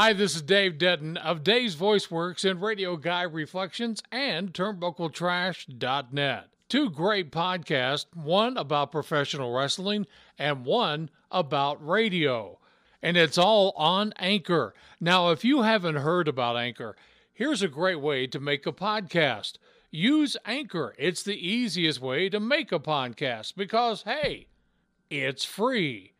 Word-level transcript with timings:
Hi, 0.00 0.12
this 0.12 0.36
is 0.36 0.42
Dave 0.42 0.78
Denton 0.78 1.16
of 1.16 1.42
Dave's 1.42 1.74
Voice 1.74 2.08
Works 2.08 2.44
and 2.44 2.62
Radio 2.62 2.96
Guy 2.96 3.22
Reflections 3.22 4.00
and 4.12 4.54
TurnbuckleTrash.net. 4.54 6.44
Two 6.68 6.88
great 6.88 7.32
podcasts, 7.32 8.06
one 8.14 8.56
about 8.56 8.92
professional 8.92 9.52
wrestling 9.52 10.06
and 10.38 10.64
one 10.64 11.10
about 11.32 11.84
radio. 11.84 12.60
And 13.02 13.16
it's 13.16 13.36
all 13.36 13.72
on 13.76 14.12
Anchor. 14.20 14.72
Now, 15.00 15.30
if 15.30 15.44
you 15.44 15.62
haven't 15.62 15.96
heard 15.96 16.28
about 16.28 16.56
Anchor, 16.56 16.94
here's 17.34 17.62
a 17.62 17.66
great 17.66 18.00
way 18.00 18.28
to 18.28 18.38
make 18.38 18.68
a 18.68 18.72
podcast. 18.72 19.54
Use 19.90 20.36
Anchor. 20.46 20.94
It's 20.96 21.24
the 21.24 21.44
easiest 21.44 22.00
way 22.00 22.28
to 22.28 22.38
make 22.38 22.70
a 22.70 22.78
podcast 22.78 23.56
because, 23.56 24.02
hey, 24.02 24.46
it's 25.10 25.44
free 25.44 26.12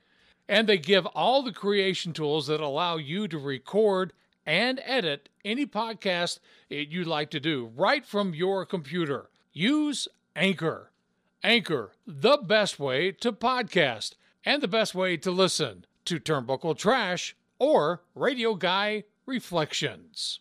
and 0.49 0.69
they 0.69 0.79
give 0.79 1.07
all 1.07 1.43
the 1.43 1.53
creation 1.53 2.13
tools 2.13 2.47
that 2.47 2.61
allow 2.61 2.97
you 2.97 3.29
to 3.29 3.39
record 3.39 4.13
and 4.47 4.81
edit 4.85 5.29
any 5.45 5.67
podcast 5.67 6.39
you'd 6.69 7.07
like 7.07 7.31
to 7.31 7.41
do 7.41 7.71
right 7.77 8.07
from 8.07 8.35
your 8.35 8.65
computer. 8.65 9.29
Use 9.53 10.09
Anchor. 10.35 10.91
Anchor, 11.45 11.93
the 12.07 12.39
best 12.39 12.81
way 12.81 13.13
to 13.13 13.33
podcast 13.33 14.15
and 14.45 14.63
the 14.63 14.69
best 14.69 14.95
way 14.95 15.17
to 15.19 15.31
listen 15.31 15.85
to 16.07 16.19
Turnbuckle 16.19 16.77
Trash 16.77 17.37
or 17.59 18.03
Radio 18.15 18.55
Guy 18.55 19.05
Reflections. 19.27 20.41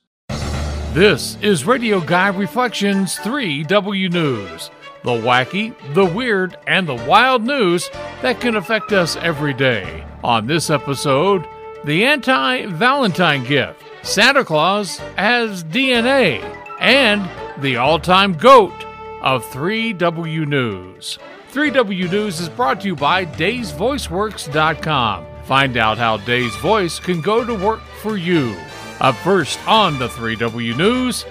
This 0.93 1.37
is 1.41 1.65
Radio 1.65 1.99
Guy 1.99 2.29
Reflections 2.29 3.17
3W 3.17 4.11
News 4.11 4.71
the 5.07 5.13
wacky, 5.13 5.73
the 5.93 6.05
weird, 6.05 6.57
and 6.67 6.85
the 6.85 7.01
wild 7.07 7.41
news 7.41 7.89
that 8.21 8.41
can 8.41 8.57
affect 8.57 8.91
us 8.91 9.15
every 9.15 9.53
day. 9.53 10.03
On 10.21 10.45
this 10.45 10.69
episode, 10.69 11.47
the 11.85 12.03
anti 12.03 12.65
Valentine 12.65 13.45
gift, 13.45 13.81
Santa 14.03 14.43
Claus 14.43 14.97
has 15.15 15.63
DNA, 15.63 16.43
and 16.81 17.25
the 17.63 17.77
all 17.77 17.99
time 17.99 18.33
GOAT 18.33 18.73
of 19.21 19.45
3W 19.45 20.45
News. 20.45 21.19
3W 21.53 22.11
News 22.11 22.41
is 22.41 22.49
brought 22.49 22.81
to 22.81 22.87
you 22.87 22.95
by 22.97 23.25
DavesVoiceWorks.com. 23.25 25.25
Find 25.45 25.77
out 25.77 25.97
how 25.97 26.17
Dave's 26.17 26.57
Voice 26.57 26.99
can 26.99 27.21
go 27.21 27.45
to 27.45 27.55
work 27.55 27.79
for 28.01 28.17
you. 28.17 28.57
Up 28.99 29.15
first 29.15 29.57
on 29.69 29.99
the 29.99 30.09
3W 30.09 30.75
News, 30.75 31.23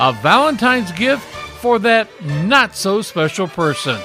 a 0.00 0.12
Valentine's 0.14 0.90
gift 0.90 1.39
for 1.60 1.78
that 1.80 2.08
not 2.24 2.74
so 2.74 3.02
special 3.02 3.46
person. 3.46 4.00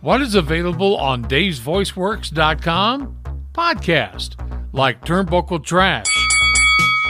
What 0.00 0.22
is 0.22 0.34
available 0.34 0.96
on 0.96 1.24
DavesVoiceWorks.com? 1.24 3.16
Podcast 3.52 4.36
like 4.76 5.00
Turnbuckle 5.06 5.64
Trash, 5.64 6.04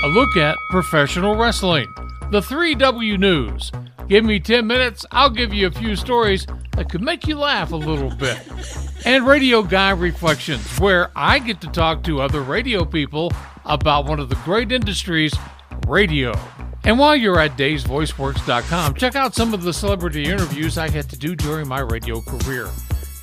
a 0.05 0.09
look 0.09 0.37
at 0.37 0.57
professional 0.71 1.34
wrestling, 1.34 1.93
the 2.31 2.41
3W 2.41 3.19
News. 3.19 3.73
Give 4.09 4.25
me 4.25 4.39
10 4.39 4.65
minutes, 4.65 5.05
I'll 5.11 5.31
give 5.31 5.53
you 5.53 5.67
a 5.67 5.73
few 5.73 5.97
stories 5.97 6.47
that 6.77 6.89
could 6.89 7.03
make 7.03 7.27
you 7.27 7.37
laugh 7.37 7.73
a 7.73 7.77
little 7.77 8.15
bit. 8.15 8.39
And 9.05 9.27
Radio 9.27 9.65
Guy 9.65 9.91
Reflections, 9.91 10.79
where 10.79 11.11
I 11.17 11.41
get 11.41 11.61
to 11.62 11.67
talk 11.69 12.05
to 12.05 12.21
other 12.21 12.41
radio 12.41 12.84
people 12.84 13.33
about 13.65 14.07
one 14.07 14.21
of 14.21 14.29
the 14.29 14.37
great 14.37 14.71
industries, 14.71 15.34
radio. 15.89 16.33
And 16.87 17.01
while 17.01 17.17
you're 17.17 17.41
at 17.41 17.56
davesvoiceworks.com, 17.59 18.95
check 18.95 19.17
out 19.17 19.34
some 19.34 19.53
of 19.53 19.62
the 19.62 19.73
celebrity 19.73 20.25
interviews 20.25 20.79
I 20.79 20.89
had 20.89 21.11
to 21.11 21.19
do 21.19 21.34
during 21.34 21.67
my 21.67 21.81
radio 21.81 22.20
career. 22.20 22.69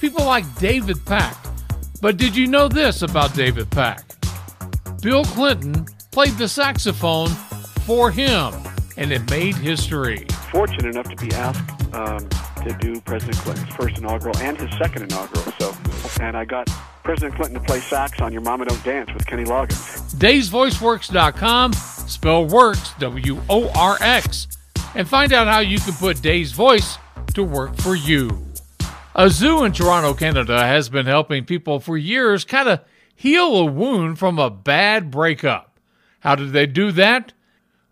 People 0.01 0.25
like 0.25 0.43
David 0.59 1.03
Pack. 1.05 1.37
But 2.01 2.17
did 2.17 2.35
you 2.35 2.45
know 2.45 2.67
this 2.67 3.03
about 3.03 3.33
David 3.33 3.71
Pack? 3.71 4.03
Bill 5.01 5.23
Clinton 5.23 5.85
played 6.11 6.33
the 6.33 6.49
saxophone 6.49 7.29
for 7.29 8.11
him, 8.11 8.53
and 8.97 9.13
it 9.13 9.29
made 9.31 9.55
history. 9.55 10.25
Fortunate 10.51 10.85
enough 10.85 11.07
to 11.07 11.15
be 11.15 11.33
asked 11.33 11.95
um, 11.95 12.27
to 12.67 12.77
do 12.81 12.99
President 12.99 13.37
Clinton's 13.37 13.73
first 13.75 13.97
inaugural 13.97 14.37
and 14.39 14.57
his 14.57 14.77
second 14.77 15.03
inaugural. 15.03 15.53
So, 15.57 15.73
and 16.21 16.35
I 16.35 16.43
got 16.43 16.69
President 17.03 17.35
Clinton 17.35 17.59
to 17.59 17.65
play 17.65 17.79
sax 17.79 18.21
on 18.21 18.31
Your 18.31 18.41
Mama 18.41 18.65
Don't 18.65 18.83
Dance 18.83 19.13
with 19.13 19.25
Kenny 19.27 19.43
Loggins. 19.43 20.15
DavesVoiceWorks.com, 20.15 21.73
spell 21.73 22.45
works, 22.45 22.93
W 22.99 23.41
O 23.49 23.69
R 23.75 23.97
X, 23.99 24.47
and 24.95 25.07
find 25.07 25.33
out 25.33 25.47
how 25.47 25.59
you 25.59 25.79
can 25.79 25.93
put 25.93 26.21
Dave's 26.21 26.53
Voice 26.53 26.97
to 27.33 27.43
work 27.43 27.75
for 27.75 27.95
you. 27.95 28.45
A 29.15 29.29
zoo 29.29 29.63
in 29.63 29.73
Toronto, 29.73 30.13
Canada 30.13 30.65
has 30.65 30.89
been 30.89 31.05
helping 31.05 31.45
people 31.45 31.79
for 31.79 31.97
years 31.97 32.45
kind 32.45 32.69
of 32.69 32.79
heal 33.15 33.55
a 33.55 33.65
wound 33.65 34.17
from 34.17 34.39
a 34.39 34.49
bad 34.49 35.11
breakup. 35.11 35.77
How 36.21 36.35
did 36.35 36.51
they 36.51 36.65
do 36.65 36.91
that? 36.93 37.33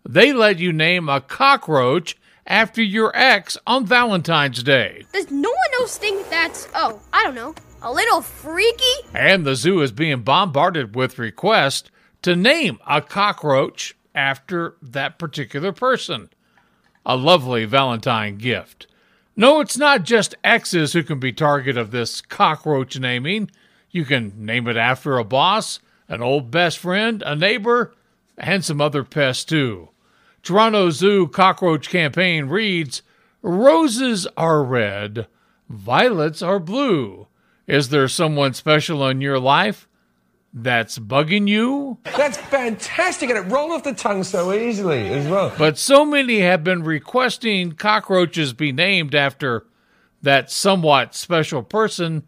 They 0.08 0.32
let 0.32 0.58
you 0.58 0.72
name 0.72 1.08
a 1.08 1.20
cockroach 1.20 2.16
after 2.46 2.82
your 2.82 3.12
ex 3.14 3.56
on 3.66 3.86
Valentine's 3.86 4.62
Day. 4.62 5.04
Does 5.12 5.30
no 5.30 5.50
one 5.50 5.80
else 5.80 5.96
think 5.96 6.28
that's, 6.28 6.66
oh, 6.74 7.00
I 7.12 7.22
don't 7.22 7.36
know, 7.36 7.54
a 7.82 7.92
little 7.92 8.22
freaky? 8.22 9.08
And 9.12 9.44
the 9.44 9.56
zoo 9.56 9.80
is 9.80 9.92
being 9.92 10.22
bombarded 10.22 10.94
with 10.94 11.18
requests 11.18 11.90
to 12.22 12.36
name 12.36 12.78
a 12.86 13.02
cockroach 13.02 13.96
after 14.14 14.76
that 14.80 15.18
particular 15.18 15.72
person. 15.72 16.30
A 17.04 17.16
lovely 17.16 17.64
Valentine 17.64 18.38
gift. 18.38 18.86
No, 19.34 19.60
it's 19.60 19.76
not 19.76 20.04
just 20.04 20.36
exes 20.44 20.92
who 20.92 21.02
can 21.02 21.18
be 21.18 21.32
target 21.32 21.76
of 21.76 21.90
this 21.90 22.20
cockroach 22.20 22.98
naming. 22.98 23.50
You 23.90 24.04
can 24.04 24.32
name 24.36 24.68
it 24.68 24.76
after 24.76 25.18
a 25.18 25.24
boss, 25.24 25.80
an 26.08 26.22
old 26.22 26.50
best 26.50 26.78
friend, 26.78 27.22
a 27.26 27.34
neighbor, 27.34 27.94
and 28.38 28.64
some 28.64 28.80
other 28.80 29.02
pests 29.02 29.44
too. 29.44 29.88
Toronto 30.42 30.90
Zoo 30.90 31.28
cockroach 31.28 31.88
campaign 31.88 32.46
reads 32.46 33.02
Roses 33.42 34.26
are 34.36 34.62
red, 34.62 35.26
violets 35.68 36.42
are 36.42 36.60
blue. 36.60 37.26
Is 37.66 37.88
there 37.88 38.08
someone 38.08 38.54
special 38.54 39.06
in 39.08 39.20
your 39.20 39.38
life 39.38 39.88
that's 40.52 40.98
bugging 40.98 41.48
you? 41.48 41.98
That's 42.04 42.36
fantastic, 42.36 43.30
and 43.30 43.38
it 43.38 43.52
rolled 43.52 43.72
off 43.72 43.84
the 43.84 43.94
tongue 43.94 44.24
so 44.24 44.52
easily 44.52 45.08
as 45.08 45.28
well. 45.28 45.52
But 45.56 45.78
so 45.78 46.04
many 46.04 46.40
have 46.40 46.64
been 46.64 46.82
requesting 46.82 47.72
cockroaches 47.72 48.52
be 48.52 48.72
named 48.72 49.14
after 49.14 49.66
that 50.22 50.50
somewhat 50.50 51.14
special 51.14 51.62
person, 51.62 52.24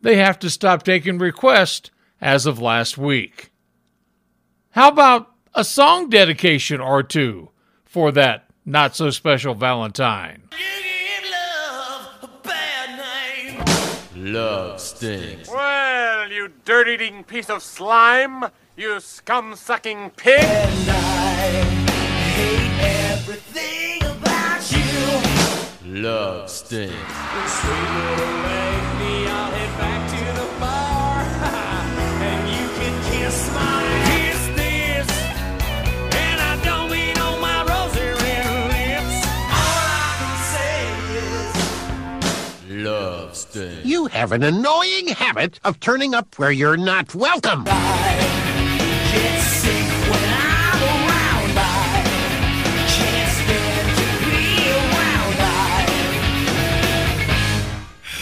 they 0.00 0.16
have 0.16 0.38
to 0.40 0.50
stop 0.50 0.82
taking 0.82 1.18
requests 1.18 1.90
as 2.20 2.46
of 2.46 2.60
last 2.60 2.98
week. 2.98 3.50
How 4.70 4.88
about 4.88 5.30
a 5.54 5.64
song 5.64 6.08
dedication 6.08 6.80
or 6.80 7.02
two 7.02 7.50
for 7.84 8.12
that 8.12 8.44
not 8.64 8.96
so 8.96 9.10
special 9.10 9.54
Valentine. 9.54 10.48
Love 14.24 14.80
stinks. 14.80 15.50
Well, 15.50 16.32
you 16.32 16.48
dirt 16.64 16.88
eating 16.88 17.24
piece 17.24 17.50
of 17.50 17.62
slime, 17.62 18.46
you 18.74 18.98
scum 19.00 19.54
sucking 19.54 20.12
pig. 20.16 20.40
And 20.40 20.90
I 20.90 21.62
hate 22.32 23.12
everything 23.12 24.02
about 24.02 24.72
you. 24.72 26.00
Love 26.00 26.48
stinks. 26.48 26.94
Have 44.14 44.30
an 44.30 44.42
annoying 44.44 45.08
habit 45.08 45.58
of 45.64 45.80
turning 45.80 46.14
up 46.14 46.38
where 46.38 46.52
you're 46.52 46.76
not 46.76 47.16
welcome. 47.16 47.64
Get 47.64 47.74
sick 49.42 49.90
when 50.08 50.30
I'm 50.30 50.82
around. 50.82 51.58
I 51.58 52.06
can't 52.86 53.32
stand 53.32 53.96
to 53.98 54.06
be 54.24 54.70
around. 54.70 55.34
I 55.40 55.82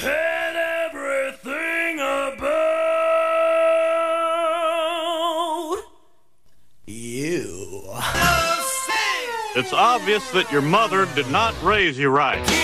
hate 0.01 0.57
everything 0.87 2.01
about 2.01 2.63
you. 6.87 7.85
It's 9.55 9.75
obvious 9.75 10.31
that 10.31 10.51
your 10.51 10.63
mother 10.63 11.07
did 11.15 11.31
not 11.31 11.55
raise 11.63 11.99
you 11.99 12.09
right. 12.09 12.62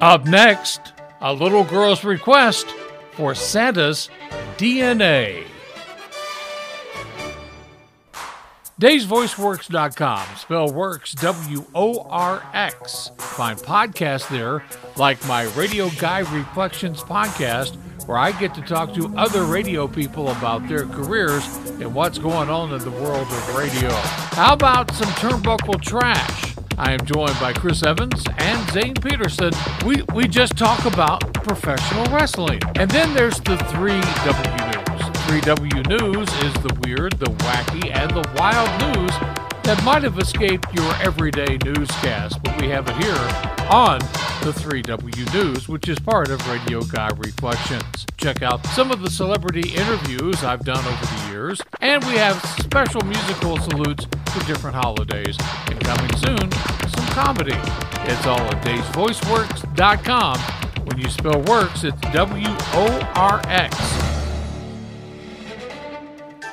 Up 0.00 0.24
next, 0.24 0.80
a 1.20 1.32
little 1.32 1.64
girl's 1.64 2.04
request 2.04 2.66
for 3.12 3.34
Santa's 3.34 4.08
DNA. 4.56 5.44
DavesVoiceWorks.com. 8.80 10.26
Spell 10.36 10.72
works 10.72 11.12
W 11.12 11.66
O 11.74 12.00
R 12.08 12.42
X. 12.54 13.10
Find 13.18 13.58
podcasts 13.58 14.26
there 14.30 14.64
like 14.96 15.22
my 15.28 15.42
Radio 15.54 15.90
Guy 15.98 16.20
Reflections 16.20 17.02
podcast, 17.02 17.76
where 18.06 18.16
I 18.16 18.32
get 18.32 18.54
to 18.54 18.62
talk 18.62 18.94
to 18.94 19.14
other 19.18 19.44
radio 19.44 19.86
people 19.86 20.30
about 20.30 20.66
their 20.66 20.86
careers 20.86 21.44
and 21.78 21.94
what's 21.94 22.16
going 22.16 22.48
on 22.48 22.72
in 22.72 22.78
the 22.78 22.90
world 22.90 23.26
of 23.26 23.54
radio. 23.54 23.90
How 23.90 24.54
about 24.54 24.90
some 24.92 25.08
turnbuckle 25.08 25.82
trash? 25.82 26.49
I 26.80 26.92
am 26.92 27.04
joined 27.04 27.38
by 27.38 27.52
Chris 27.52 27.82
Evans 27.82 28.24
and 28.38 28.70
Zane 28.70 28.94
Peterson. 28.94 29.52
We, 29.84 30.02
we 30.14 30.26
just 30.26 30.56
talk 30.56 30.86
about 30.86 31.34
professional 31.34 32.06
wrestling. 32.06 32.58
And 32.76 32.90
then 32.90 33.12
there's 33.12 33.36
the 33.40 33.56
3W 33.56 34.56
News. 34.64 35.02
3W 35.26 35.88
News 35.90 36.28
is 36.42 36.54
the 36.62 36.74
weird, 36.82 37.18
the 37.18 37.26
wacky, 37.26 37.94
and 37.94 38.10
the 38.12 38.26
wild 38.34 38.96
news 38.96 39.49
that 39.70 39.84
might 39.84 40.02
have 40.02 40.18
escaped 40.18 40.66
your 40.74 40.92
everyday 40.96 41.56
newscast, 41.64 42.42
but 42.42 42.60
we 42.60 42.68
have 42.68 42.88
it 42.88 42.96
here 42.96 43.14
on 43.70 44.00
the 44.42 44.50
3W 44.52 45.32
News, 45.32 45.68
which 45.68 45.88
is 45.88 45.96
part 46.00 46.28
of 46.28 46.44
Radio 46.50 46.82
Guy 46.82 47.08
Reflections. 47.18 48.04
Check 48.16 48.42
out 48.42 48.66
some 48.66 48.90
of 48.90 49.00
the 49.00 49.08
celebrity 49.08 49.72
interviews 49.76 50.42
I've 50.42 50.64
done 50.64 50.84
over 50.84 51.06
the 51.06 51.28
years, 51.30 51.62
and 51.80 52.02
we 52.06 52.14
have 52.14 52.44
special 52.58 53.00
musical 53.02 53.58
salutes 53.58 54.08
for 54.32 54.44
different 54.44 54.74
holidays. 54.74 55.36
And 55.68 55.78
coming 55.78 56.16
soon, 56.16 56.50
some 56.50 57.06
comedy. 57.14 57.54
It's 58.10 58.26
all 58.26 58.40
at 58.40 58.64
davesvoiceworks.com. 58.64 60.38
When 60.84 60.98
you 60.98 61.08
spell 61.08 61.42
works, 61.42 61.84
it's 61.84 62.00
W 62.12 62.48
O 62.48 63.12
R 63.14 63.40
X. 63.44 63.76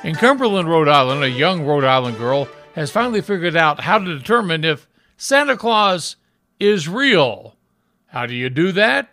In 0.04 0.14
Cumberland, 0.14 0.68
Rhode 0.68 0.86
Island, 0.86 1.24
a 1.24 1.28
young 1.28 1.66
Rhode 1.66 1.82
Island 1.82 2.16
girl 2.16 2.48
has 2.78 2.92
finally 2.92 3.20
figured 3.20 3.56
out 3.56 3.80
how 3.80 3.98
to 3.98 4.18
determine 4.18 4.64
if 4.64 4.86
Santa 5.16 5.56
Claus 5.56 6.14
is 6.60 6.88
real. 6.88 7.56
How 8.06 8.24
do 8.24 8.34
you 8.34 8.48
do 8.48 8.70
that? 8.70 9.12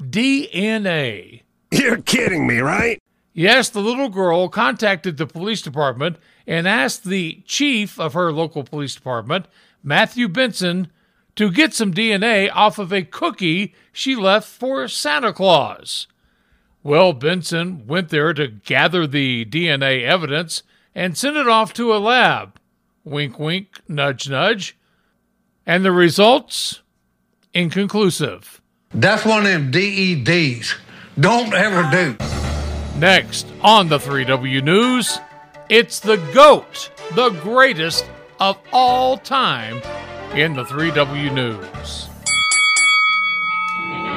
DNA. 0.00 1.42
You're 1.72 2.00
kidding 2.00 2.46
me, 2.46 2.60
right? 2.60 3.02
Yes, 3.34 3.68
the 3.68 3.80
little 3.80 4.08
girl 4.08 4.48
contacted 4.48 5.16
the 5.16 5.26
police 5.26 5.62
department 5.62 6.16
and 6.46 6.68
asked 6.68 7.04
the 7.04 7.42
chief 7.44 7.98
of 7.98 8.14
her 8.14 8.32
local 8.32 8.62
police 8.62 8.94
department, 8.94 9.46
Matthew 9.82 10.28
Benoit, 10.28 10.86
to 11.34 11.50
get 11.50 11.74
some 11.74 11.92
DNA 11.92 12.50
off 12.54 12.78
of 12.78 12.92
a 12.92 13.02
cookie 13.02 13.74
she 13.92 14.14
left 14.14 14.48
for 14.48 14.86
Santa 14.86 15.32
Claus. 15.32 16.06
Well, 16.84 17.12
Benoit 17.12 17.84
went 17.84 18.10
there 18.10 18.32
to 18.32 18.46
gather 18.46 19.08
the 19.08 19.44
DNA 19.44 20.04
evidence 20.04 20.62
and 20.98 21.16
send 21.16 21.36
it 21.36 21.46
off 21.46 21.72
to 21.72 21.94
a 21.94 21.98
lab. 21.98 22.58
Wink, 23.04 23.38
wink, 23.38 23.80
nudge, 23.86 24.28
nudge. 24.28 24.76
And 25.64 25.84
the 25.84 25.92
results? 25.92 26.82
Inconclusive. 27.54 28.60
That's 28.90 29.24
one 29.24 29.46
of 29.46 29.52
them 29.52 29.70
DEDs. 29.70 30.74
Don't 31.20 31.54
ever 31.54 31.88
do. 31.92 32.16
Next 32.98 33.46
on 33.62 33.88
the 33.88 33.98
3W 33.98 34.60
News, 34.64 35.20
it's 35.68 36.00
the 36.00 36.16
GOAT, 36.34 36.90
the 37.14 37.30
greatest 37.42 38.04
of 38.40 38.58
all 38.72 39.18
time 39.18 39.80
in 40.34 40.54
the 40.54 40.64
3W 40.64 41.32
News. 41.32 42.08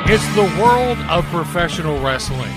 It's 0.10 0.28
the 0.34 0.52
world 0.60 0.98
of 1.10 1.26
professional 1.26 2.02
wrestling. 2.02 2.52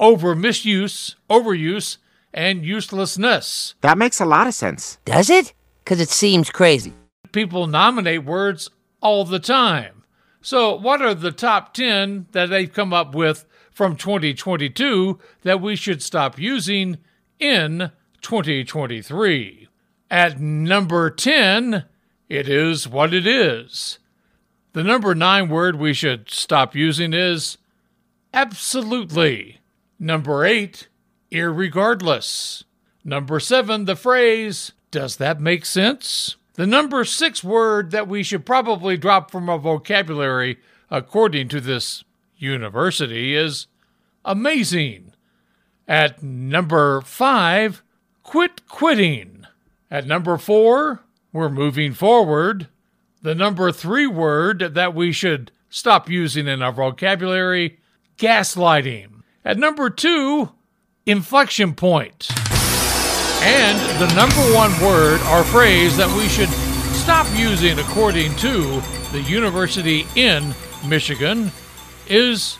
over 0.00 0.34
misuse, 0.34 1.16
overuse, 1.28 1.98
and 2.32 2.64
uselessness. 2.64 3.74
That 3.82 3.98
makes 3.98 4.22
a 4.22 4.24
lot 4.24 4.46
of 4.46 4.54
sense. 4.54 4.96
Does 5.04 5.28
it? 5.28 5.52
Because 5.84 6.00
it 6.00 6.08
seems 6.08 6.48
crazy. 6.48 6.94
People 7.32 7.66
nominate 7.66 8.24
words 8.24 8.70
all 9.02 9.26
the 9.26 9.40
time. 9.40 10.02
So, 10.40 10.74
what 10.74 11.02
are 11.02 11.14
the 11.14 11.32
top 11.32 11.74
10 11.74 12.28
that 12.32 12.46
they've 12.46 12.72
come 12.72 12.94
up 12.94 13.14
with 13.14 13.44
from 13.70 13.96
2022 13.96 15.18
that 15.42 15.60
we 15.60 15.76
should 15.76 16.02
stop 16.02 16.38
using 16.38 16.96
in 17.38 17.92
2023? 18.22 19.67
At 20.10 20.40
number 20.40 21.10
10, 21.10 21.84
it 22.28 22.48
is 22.48 22.88
what 22.88 23.12
it 23.12 23.26
is. 23.26 23.98
The 24.72 24.82
number 24.82 25.14
9 25.14 25.48
word 25.48 25.76
we 25.76 25.92
should 25.92 26.30
stop 26.30 26.74
using 26.74 27.12
is 27.12 27.58
absolutely. 28.32 29.60
Number 29.98 30.44
8, 30.44 30.88
irregardless. 31.30 32.64
Number 33.04 33.40
7, 33.40 33.84
the 33.84 33.96
phrase, 33.96 34.72
does 34.90 35.16
that 35.16 35.40
make 35.40 35.64
sense? 35.64 36.36
The 36.54 36.66
number 36.66 37.04
6 37.04 37.44
word 37.44 37.90
that 37.90 38.08
we 38.08 38.22
should 38.22 38.46
probably 38.46 38.96
drop 38.96 39.30
from 39.30 39.48
our 39.48 39.58
vocabulary, 39.58 40.58
according 40.90 41.48
to 41.48 41.60
this 41.60 42.04
university, 42.36 43.34
is 43.34 43.66
amazing. 44.24 45.12
At 45.86 46.22
number 46.22 47.00
5, 47.00 47.82
quit 48.22 48.66
quitting. 48.68 49.37
At 49.90 50.06
number 50.06 50.36
four, 50.36 51.04
we're 51.32 51.48
moving 51.48 51.94
forward. 51.94 52.68
The 53.22 53.34
number 53.34 53.72
three 53.72 54.06
word 54.06 54.74
that 54.74 54.94
we 54.94 55.12
should 55.12 55.50
stop 55.70 56.10
using 56.10 56.46
in 56.46 56.62
our 56.62 56.72
vocabulary 56.72 57.78
gaslighting. 58.18 59.22
At 59.44 59.56
number 59.58 59.88
two, 59.88 60.52
inflection 61.06 61.74
point. 61.74 62.28
And 63.40 63.78
the 63.98 64.14
number 64.14 64.42
one 64.54 64.72
word 64.82 65.20
or 65.30 65.42
phrase 65.44 65.96
that 65.96 66.14
we 66.16 66.28
should 66.28 66.50
stop 66.94 67.26
using, 67.34 67.78
according 67.78 68.36
to 68.36 68.82
the 69.12 69.22
university 69.22 70.06
in 70.16 70.54
Michigan, 70.86 71.50
is 72.08 72.58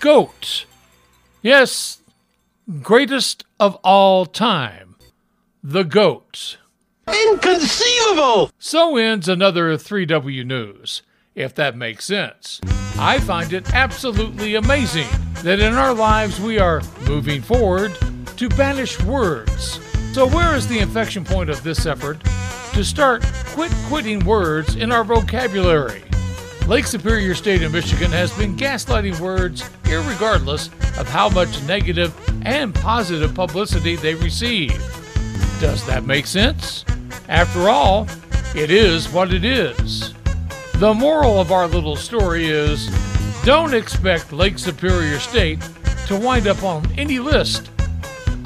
GOAT. 0.00 0.66
Yes, 1.42 2.00
greatest 2.82 3.44
of 3.60 3.76
all 3.84 4.26
time 4.26 4.89
the 5.62 5.84
GOAT. 5.84 6.56
Inconceivable! 7.06 8.50
So 8.58 8.96
ends 8.96 9.28
another 9.28 9.76
3W 9.76 10.46
News, 10.46 11.02
if 11.34 11.54
that 11.54 11.76
makes 11.76 12.06
sense. 12.06 12.60
I 12.98 13.18
find 13.18 13.52
it 13.52 13.74
absolutely 13.74 14.54
amazing 14.54 15.08
that 15.42 15.60
in 15.60 15.74
our 15.74 15.92
lives 15.92 16.40
we 16.40 16.58
are 16.58 16.82
moving 17.06 17.42
forward 17.42 17.96
to 18.36 18.48
banish 18.50 19.00
words. 19.02 19.80
So, 20.14 20.26
where 20.26 20.54
is 20.54 20.66
the 20.66 20.78
inflection 20.78 21.24
point 21.24 21.50
of 21.50 21.62
this 21.62 21.84
effort 21.84 22.22
to 22.72 22.82
start 22.82 23.22
quit 23.48 23.72
quitting 23.86 24.24
words 24.24 24.76
in 24.76 24.90
our 24.92 25.04
vocabulary? 25.04 26.02
Lake 26.66 26.86
Superior 26.86 27.34
State 27.34 27.62
in 27.62 27.72
Michigan 27.72 28.10
has 28.12 28.36
been 28.38 28.56
gaslighting 28.56 29.18
words 29.20 29.62
irregardless 29.84 30.68
of 30.98 31.08
how 31.08 31.28
much 31.28 31.62
negative 31.64 32.14
and 32.46 32.74
positive 32.74 33.34
publicity 33.34 33.96
they 33.96 34.14
receive. 34.14 34.99
Does 35.60 35.84
that 35.86 36.06
make 36.06 36.26
sense? 36.26 36.86
After 37.28 37.68
all, 37.68 38.08
it 38.54 38.70
is 38.70 39.10
what 39.10 39.30
it 39.30 39.44
is. 39.44 40.14
The 40.76 40.94
moral 40.94 41.38
of 41.38 41.52
our 41.52 41.68
little 41.68 41.96
story 41.96 42.46
is 42.46 42.88
don't 43.44 43.74
expect 43.74 44.32
Lake 44.32 44.58
Superior 44.58 45.18
State 45.18 45.60
to 46.06 46.18
wind 46.18 46.46
up 46.46 46.62
on 46.62 46.90
any 46.98 47.18
list 47.18 47.70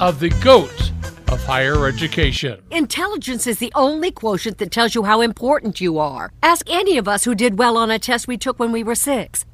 of 0.01 0.19
the 0.19 0.27
GOAT 0.43 0.91
of 1.29 1.41
higher 1.45 1.87
education. 1.87 2.61
Intelligence 2.69 3.47
is 3.47 3.59
the 3.59 3.71
only 3.75 4.11
quotient 4.11 4.57
that 4.57 4.71
tells 4.71 4.93
you 4.93 5.03
how 5.03 5.21
important 5.21 5.79
you 5.79 5.97
are. 5.97 6.33
Ask 6.43 6.69
any 6.69 6.97
of 6.97 7.07
us 7.07 7.23
who 7.23 7.33
did 7.33 7.57
well 7.57 7.77
on 7.77 7.89
a 7.89 7.97
test 7.97 8.27
we 8.27 8.37
took 8.37 8.59
when 8.59 8.73
we 8.73 8.83
were 8.83 8.93
six. 8.93 9.45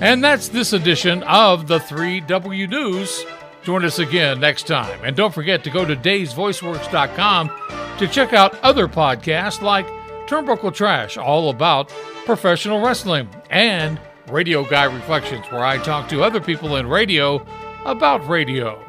And 0.00 0.24
that's 0.24 0.48
this 0.48 0.72
edition 0.72 1.22
of 1.22 1.68
the 1.68 1.78
3W 1.78 2.68
News. 2.68 3.24
Join 3.68 3.84
us 3.84 3.98
again 3.98 4.40
next 4.40 4.66
time. 4.66 4.98
And 5.04 5.14
don't 5.14 5.34
forget 5.34 5.62
to 5.64 5.68
go 5.70 5.84
to 5.84 5.94
davesvoiceworks.com 5.94 7.50
to 7.98 8.08
check 8.08 8.32
out 8.32 8.58
other 8.62 8.88
podcasts 8.88 9.60
like 9.60 9.86
Turnbuckle 10.26 10.72
Trash, 10.72 11.18
all 11.18 11.50
about 11.50 11.90
professional 12.24 12.80
wrestling, 12.80 13.28
and 13.50 14.00
Radio 14.30 14.64
Guy 14.64 14.84
Reflections, 14.84 15.44
where 15.50 15.66
I 15.66 15.76
talk 15.76 16.08
to 16.08 16.22
other 16.22 16.40
people 16.40 16.76
in 16.76 16.86
radio 16.86 17.46
about 17.84 18.26
radio. 18.26 18.82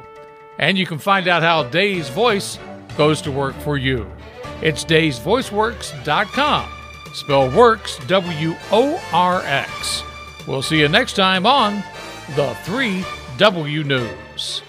And 0.59 0.77
you 0.77 0.86
can 0.86 0.98
find 0.98 1.27
out 1.27 1.43
how 1.43 1.63
Dave's 1.63 2.07
Voice 2.07 2.57
goes 2.95 3.21
to 3.24 3.31
work 3.31 3.55
for 3.55 3.77
you. 3.77 4.09
It's 4.62 4.86
davesvoiceworks.com. 4.86 6.69
Spell 7.15 7.51
works 7.51 8.00
W 8.07 8.55
O 8.71 9.09
R 9.12 9.41
X. 9.43 10.03
We'll 10.48 10.62
see 10.62 10.79
you 10.79 10.88
next 10.88 11.17
time 11.17 11.45
on 11.45 11.83
the 12.38 12.53
3W 12.63 13.86
News. 13.86 14.62